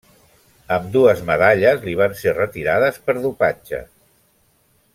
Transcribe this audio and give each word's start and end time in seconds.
Ambdues 0.77 1.19
medalles 1.27 1.85
li 1.89 1.93
van 1.99 2.15
ser 2.21 2.33
retirades 2.39 2.99
per 3.11 3.17
dopatge. 3.27 3.83